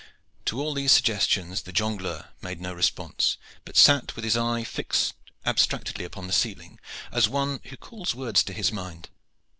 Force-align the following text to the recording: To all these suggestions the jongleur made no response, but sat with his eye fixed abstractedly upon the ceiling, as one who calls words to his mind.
To 0.45 0.59
all 0.59 0.73
these 0.73 0.91
suggestions 0.91 1.61
the 1.61 1.71
jongleur 1.71 2.29
made 2.41 2.59
no 2.59 2.73
response, 2.73 3.37
but 3.65 3.77
sat 3.77 4.15
with 4.15 4.25
his 4.25 4.35
eye 4.35 4.63
fixed 4.63 5.13
abstractedly 5.45 6.05
upon 6.05 6.25
the 6.25 6.33
ceiling, 6.33 6.79
as 7.11 7.29
one 7.29 7.59
who 7.65 7.77
calls 7.77 8.15
words 8.15 8.41
to 8.45 8.53
his 8.53 8.71
mind. 8.71 9.09